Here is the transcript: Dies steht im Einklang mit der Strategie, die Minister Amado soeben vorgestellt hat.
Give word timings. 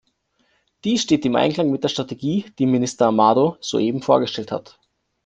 Dies 0.83 1.03
steht 1.03 1.25
im 1.25 1.35
Einklang 1.35 1.69
mit 1.69 1.83
der 1.83 1.87
Strategie, 1.89 2.45
die 2.57 2.65
Minister 2.65 3.05
Amado 3.05 3.57
soeben 3.59 4.01
vorgestellt 4.01 4.51
hat. 4.51 4.79